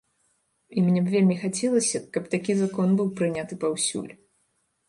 І 0.77 0.83
мне 0.85 0.99
б 1.07 1.11
вельмі 1.15 1.37
хацелася, 1.43 2.01
каб 2.17 2.23
такі 2.37 2.57
закон 2.63 2.87
быў 3.03 3.15
прыняты 3.21 3.53
паўсюль. 3.67 4.13